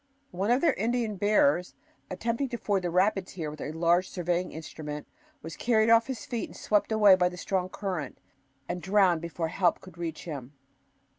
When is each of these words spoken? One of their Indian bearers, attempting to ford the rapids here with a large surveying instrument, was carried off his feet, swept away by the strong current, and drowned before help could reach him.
One 0.31 0.49
of 0.49 0.61
their 0.61 0.73
Indian 0.73 1.15
bearers, 1.15 1.75
attempting 2.09 2.49
to 2.49 2.57
ford 2.57 2.81
the 2.81 2.89
rapids 2.89 3.33
here 3.33 3.51
with 3.51 3.61
a 3.61 3.71
large 3.71 4.09
surveying 4.09 4.51
instrument, 4.51 5.07
was 5.43 5.55
carried 5.55 5.91
off 5.91 6.07
his 6.07 6.25
feet, 6.25 6.55
swept 6.55 6.91
away 6.91 7.15
by 7.15 7.29
the 7.29 7.37
strong 7.37 7.69
current, 7.69 8.17
and 8.67 8.81
drowned 8.81 9.21
before 9.21 9.49
help 9.49 9.79
could 9.79 9.99
reach 9.99 10.23
him. 10.25 10.53